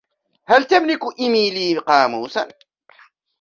هل 0.47 0.63
تملك 0.65 0.99
إيميلي 1.19 1.77
قاموساً؟ 1.77 2.47